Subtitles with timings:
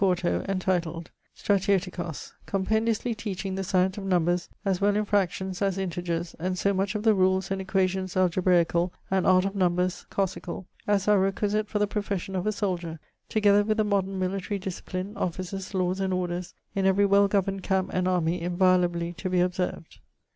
[0.01, 0.03] Mr.
[0.03, 4.03] Thomas Digges: he wrote a booke in 4to, entituled 'Stratioticos, compendiously teaching the science of
[4.03, 8.15] nombres as well in fractions as integers, and so much of the rules and aequations
[8.17, 12.99] algebraicall and art of nombers cossicall as are requisite for the profession of a soldier;
[13.29, 17.91] together with the modern militarie discipline, offices, lawes and orders in every well governed camp
[17.93, 19.99] and armie inviolably to be observed.'